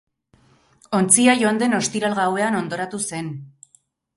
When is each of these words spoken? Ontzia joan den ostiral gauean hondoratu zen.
Ontzia 0.99 1.35
joan 1.41 1.61
den 1.63 1.79
ostiral 1.81 2.17
gauean 2.21 2.59
hondoratu 2.61 3.03
zen. 3.11 3.31